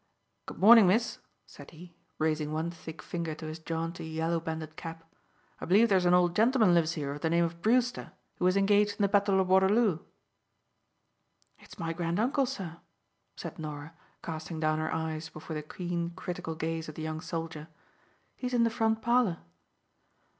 [0.47, 5.03] "Good morning, miss," said he, raising one thick finger to his jaunty, yellow banded cap.
[5.59, 8.57] "I b'lieve there's an old gentleman lives here of the name of Brewster, who was
[8.57, 9.99] engaged in the battle o' Waterloo?"
[11.59, 12.79] "It's my granduncle, sir,"
[13.35, 13.93] said Norah,
[14.23, 17.67] casting down her eyes before the keen, critical gaze of the young soldier.
[18.35, 19.37] "He is in the front parlour."